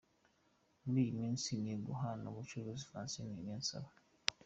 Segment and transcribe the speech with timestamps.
[0.83, 3.89] Muri iyi minsi ari guhangana n’Umurundi Francine Niyonsaba.